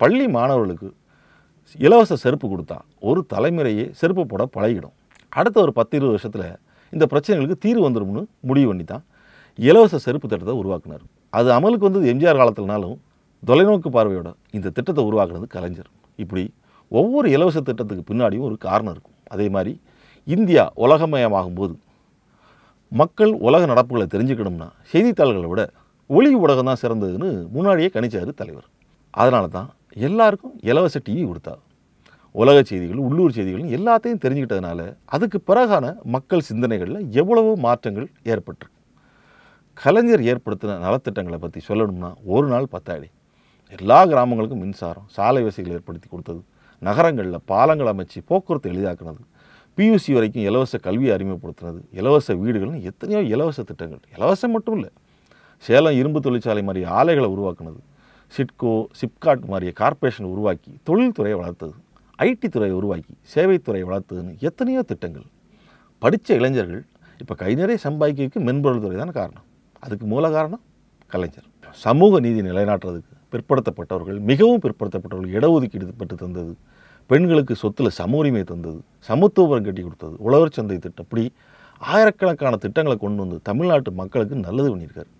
பள்ளி 0.00 0.26
மாணவர்களுக்கு 0.36 0.88
இலவச 1.84 2.16
செருப்பு 2.24 2.46
கொடுத்தா 2.52 2.78
ஒரு 3.08 3.20
தலைமுறையே 3.32 3.84
செருப்பு 4.00 4.24
போட 4.32 4.42
பழகிடும். 4.56 4.94
அடுத்த 5.38 5.56
ஒரு 5.64 5.72
பத்து 5.78 5.94
இருபது 5.98 6.14
வருஷத்தில் 6.16 6.48
இந்த 6.94 7.04
பிரச்சனைகளுக்கு 7.12 7.62
தீர்வு 7.64 7.84
வந்துடும்னு 7.86 8.22
முடிவு 8.48 8.68
பண்ணி 8.70 8.84
தான் 8.92 9.04
இலவச 9.58 9.98
செருப்பு 10.06 10.26
திட்டத்தை 10.32 10.54
உருவாக்குனார். 10.62 11.04
அது 11.38 11.48
அமலுக்கு 11.56 11.88
வந்தது 11.88 12.10
எம்ஜிஆர் 12.12 12.40
காலத்தில்னாலும் 12.42 12.96
தொலைநோக்கு 13.42 13.88
பார்வையோட 13.96 14.28
இந்த 14.56 14.68
திட்டத்தை 14.76 15.02
உருவாக்குனது 15.08 15.46
கலைஞர். 15.56 15.90
இப்படி 16.22 16.44
ஒவ்வொரு 17.00 17.28
இலவச 17.36 17.58
திட்டத்துக்கு 17.68 18.02
பின்னாடியும் 18.10 18.46
ஒரு 18.48 18.56
காரணம் 18.66 18.92
இருக்கும். 18.94 19.16
அதே 19.34 19.46
மாதிரி 19.56 19.72
இந்தியா 20.26 20.64
உலகமயமாகும் 20.84 21.58
போது 21.60 21.74
மக்கள் 23.00 23.32
உலக 23.46 23.62
நடப்புகளை 23.72 24.06
தெரிஞ்சுக்கணும்னா 24.14 24.68
செய்தித்தாள்களை 24.92 25.48
விட 25.52 25.62
ஒளி 26.10 26.30
ஊடகம் 26.42 26.68
தான் 26.70 26.80
சிறந்ததுன்னு 26.82 27.30
முன்னாடியே 27.56 27.88
கணிச்சார் 27.96 28.30
தலைவர். 28.40 28.68
அதனால 29.14 29.44
தான் 29.56 29.68
எல்லாருக்கும் 30.08 30.54
இலவச 30.70 30.96
டிவி 31.06 31.24
கொடுத்தா. 31.28 31.54
உலக 32.34 32.56
செய்திகள் 32.70 33.04
உள்ளூர் 33.08 33.36
செய்திகள் 33.36 33.74
எல்லாத்தையும் 33.76 34.22
தெரிஞ்சுக்கிட்டதுனால 34.24 34.80
அதுக்கு 35.16 35.38
பிறகான 35.50 35.86
மக்கள் 36.14 36.46
சிந்தனைகளில் 36.48 37.00
எவ்வளவோ 37.20 37.52
மாற்றங்கள் 37.66 38.08
ஏற்பட்டிருக்கு. 38.32 38.74
கலைஞர் 39.82 40.24
ஏற்படுத்தின 40.30 40.78
நலத்திட்டங்களை 40.86 41.38
பற்றி 41.44 41.60
சொல்லணும்னா 41.68 42.10
ஒரு 42.34 42.46
நாள் 42.52 42.72
பத்தாடி 42.74 43.08
எல்லா 43.76 43.98
கிராமங்களுக்கும் 44.10 44.62
மின்சாரம் 44.64 45.08
சாலை 45.16 45.42
வசதிகள் 45.46 45.76
ஏற்படுத்தி 45.78 46.08
கொடுத்தது. 46.08 46.40
நகரங்களில் 46.78 47.44
பாலங்கள் 47.50 47.90
அமைச்சு 47.92 48.18
போக்குவரத்து 48.30 48.70
எளிதாக்குனது. 48.72 49.22
பியூசி 49.78 50.12
வரைக்கும் 50.16 50.46
இலவச 50.50 50.78
கல்வியை 50.86 51.12
அறிமுகப்படுத்தினது. 51.16 51.80
இலவச 51.98 52.34
வீடுகள்னு 52.34 52.80
எத்தனையோ 52.90 53.20
இலவச 53.34 53.62
திட்டங்கள். 53.62 54.00
இலவசம் 54.16 54.54
மட்டும் 54.56 54.76
இல்லை 54.78 54.90
சேலம் 55.66 55.98
இரும்பு 56.00 56.20
தொழிற்சாலை 56.20 56.62
மாதிரி 56.68 56.82
ஆலைகளை 56.98 57.28
உருவாக்குனது. 57.34 57.80
சிட்கோ 58.36 58.72
சிப்காட் 59.00 59.44
மாதிரிய 59.52 59.72
கார்ப்பரேஷன் 59.82 60.30
உருவாக்கி 60.32 60.72
தொழில்துறையை 60.88 61.36
வளர்த்தது. 61.42 61.74
ஐடி 62.26 62.48
துறையை 62.54 62.74
உருவாக்கி 62.80 63.12
சேவைத்துறையை 63.34 63.86
வளர்த்ததுன்னு 63.90 64.32
எத்தனையோ 64.48 64.82
திட்டங்கள். 64.82 65.26
படித்த 66.02 66.34
இளைஞர்கள் 66.40 66.82
இப்போ 67.22 67.34
கை 67.34 67.52
நிறைய 67.60 67.78
சம்பாதிக்கிறதுக்கு 67.84 68.40
மென்பொருள் 68.48 68.82
துறை 68.86 68.96
தான் 68.96 69.16
காரணம். 69.20 69.46
அதுக்கு 69.84 70.06
மூல 70.14 70.30
காரணம் 70.36 70.62
கலைஞர். 71.12 71.48
சமூக 71.84 72.20
நீதி 72.26 72.40
நிலைநாட்டுறதுக்கு. 72.50 73.14
பிற்படுத்தப்பட்டவர்கள் 73.32 74.18
மிகவும் 74.30 74.62
பிற்படுத்தப்பட்டவர்கள் 74.64 75.34
இடஒதுக்கீடு 75.38 75.86
பெற்று 76.00 76.16
தந்தது. 76.24 76.52
பெண்களுக்கு 77.10 77.54
சொத்தில் 77.62 77.96
சம 77.98 78.16
உரிமை 78.20 78.42
தந்தது 78.50 78.80
சமத்துவபுரம் 79.08 79.66
கட்டி 79.68 79.82
கொடுத்தது 79.82 80.14
உழவர் 80.26 80.56
சந்தை 80.56 80.76
திட்டம் 80.84 81.06
இப்படி 81.06 81.24
ஆயிரக்கணக்கான 81.80 82.58
திட்டங்களை 82.64 82.96
கொண்டு 83.04 83.22
வந்து 83.24 83.38
தமிழ்நாட்டு 83.48 83.90
மக்களுக்கு 84.00 84.36
நல்லது 84.46 84.68
பண்ணியிருக்காரு. 84.72 85.10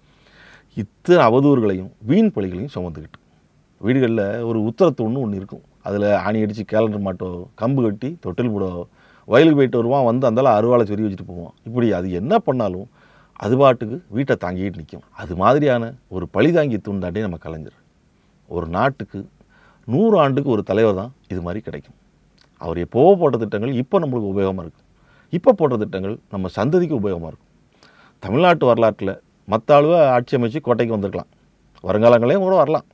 இத்தனை 0.82 1.20
அவதூறுகளையும் 1.28 1.90
வீண் 2.08 2.30
பழிகளையும் 2.36 2.74
சுமந்துக்கிட்டு. 2.74 3.20
வீடுகளில் 3.86 4.24
ஒரு 4.50 4.58
உத்தரத்து 4.68 5.02
ஒன்று 5.06 5.40
இருக்கும். 5.40 5.64
அதில் 5.88 6.06
ஆணி 6.26 6.38
அடித்து 6.44 6.64
கேலண்டர் 6.72 7.04
மாட்டோ 7.08 7.28
கம்பு 7.60 7.82
கட்டி 7.84 8.08
தொட்டில் 8.24 8.52
போடோ 8.54 8.70
வயலுக்கு 9.32 9.58
போயிட்டு 9.58 9.80
வருவான் 9.80 10.06
வந்து 10.08 10.24
அந்தால 10.28 10.52
அருவாளை 10.58 10.84
சொறி 10.90 11.04
வச்சுட்டு 11.04 11.26
போவான். 11.32 11.54
இப்படி 11.66 11.86
அது 11.98 12.08
என்ன 12.20 12.34
பண்ணாலும் 12.46 12.88
அது 13.44 13.56
பாட்டுக்கு 13.60 13.96
வீட்டை 14.16 14.34
தாங்கிட்டு 14.44 14.80
நிற்கும். 14.80 15.04
அது 15.22 15.32
மாதிரியான 15.42 15.90
ஒரு 16.14 16.26
பழிதாங்கி 16.36 16.78
தூண்டாண்டே 16.86 17.20
நம்ம 17.26 17.38
கலைஞர். 17.44 17.76
ஒரு 18.56 18.66
நாட்டுக்கு 18.76 19.20
நூறு 19.92 20.16
ஆண்டுக்கு 20.22 20.50
ஒரு 20.56 20.62
தலைவர் 20.70 20.98
தான் 21.00 21.12
இது 21.32 21.40
மாதிரி 21.46 21.60
கிடைக்கும். 21.66 21.96
அவர் 22.64 22.78
எப்போவோ 22.84 23.10
போட்ட 23.20 23.36
திட்டங்கள் 23.42 23.72
இப்போ 23.82 23.96
நம்மளுக்கு 24.02 24.30
உபயோகமாக 24.34 24.64
இருக்கும் 24.66 24.86
இப்போ 25.36 25.50
போட்ட 25.60 25.74
திட்டங்கள் 25.82 26.16
நம்ம 26.34 26.50
சந்ததிக்கு 26.58 26.94
உபயோகமாக 27.00 27.30
இருக்கும். 27.32 27.50
தமிழ்நாட்டு 28.24 28.64
வரலாற்றில் 28.70 29.14
மற்ற 29.52 29.76
ஆளுவை 29.78 29.98
ஆட்சி 30.14 30.36
அமைச்சு 30.38 30.60
கோட்டைக்கு 30.66 30.96
வந்திருக்கலாம். 30.96 31.30
வருங்காலங்களையும் 31.88 32.46
கூட 32.46 32.56
வரலாம். 32.62 32.86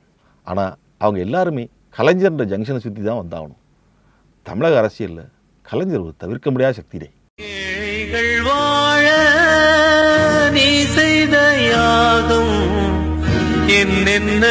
ஆனால் 0.46 0.73
அவங்க 1.02 1.20
எல்லாருமே 1.26 1.64
கலைஞர்ன்ற 1.99 2.44
ஜங்ஷனை 2.52 2.80
சுற்றி 2.87 3.02
தான் 3.02 3.20
வந்தாகணும். 3.23 3.61
தமிழக 4.46 4.76
அரசியலில் 4.82 5.30
கலைஞர் 5.66 6.04
ஒரு 6.06 6.14
தவிர்க்க 6.23 6.49
முடியாத 6.54 6.75
சக்திடே 6.80 7.11
வாழ 8.49 9.06
நீ 10.56 10.68
செய்த 10.96 11.37
யாதும் 11.70 12.56
என்னென்ன 13.80 14.44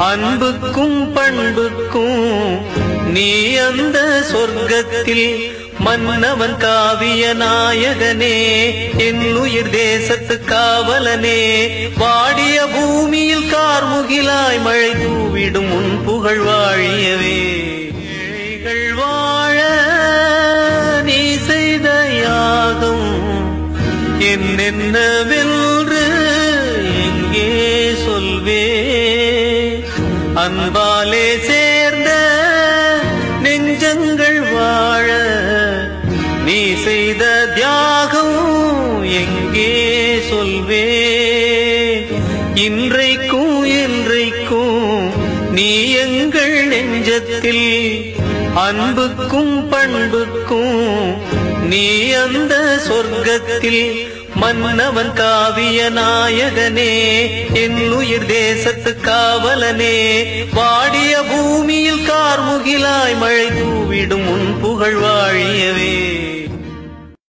அன்புக்கும் 0.00 1.12
பண்புக்கும் 1.12 2.28
நீ 3.06 3.56
அந்த 3.56 3.98
சொர்க்கத்தில் 4.32 5.28
மன்னவன் 5.78 6.56
காவிய 6.56 7.34
நாயகனே 7.34 8.36
என் 8.96 9.36
உயிர் 9.36 9.70
தேசத்து 9.70 10.36
காவலனே. 10.44 11.42
வாடிய 11.98 12.66
பூமியில் 12.66 13.48
கார்முகிலாய் 13.54 14.60
மழை 14.62 14.90
தூவிடும் 15.02 15.70
உன் 15.70 16.04
புகழ் 16.04 16.42
வாழியவே. 16.46 17.38
ஏழைகள் 18.16 18.94
வாழ 18.94 19.58
நீ 21.02 21.20
செய்த 21.46 21.88
யாகம் 22.22 23.08
என்னென்னவென்று 24.32 25.59
செய்த 36.84 37.52
தியாகம் 37.54 39.02
எங்கே 39.02 40.18
சொல்வே? 40.30 40.86
இன்றைக்கும் 42.54 43.66
என்றைக்கும் 43.66 45.10
நீ 45.50 45.90
எங்கள் 45.90 46.68
நெஞ்சத்தில் 46.68 48.12
அன்புக்கும் 48.54 49.68
பண்புக்கும் 49.68 51.22
நீ 51.68 52.12
அந்த 52.12 52.78
சொர்க்கத்தில் 52.88 54.08
மன்னவன் 54.34 55.12
காவிய 55.12 55.90
நாயகனே 55.90 57.30
என் 57.52 57.92
உயிர் 57.92 58.26
தேசத்து 58.26 58.96
காவலனே. 59.00 60.24
வாடிய 60.54 61.22
பூமியில் 61.22 62.08
கார்முகிலாய் 62.08 63.18
மழை 63.18 63.46
தூவிடும் 63.46 64.26
உன் 64.26 64.60
புகழ் 64.60 64.94
வாழியவே. 64.94 66.39